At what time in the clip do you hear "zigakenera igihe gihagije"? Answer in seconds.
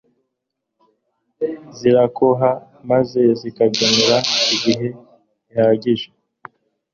3.39-6.07